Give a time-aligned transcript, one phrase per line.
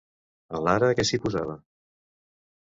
[0.59, 1.59] A l'ara què s'hi posava?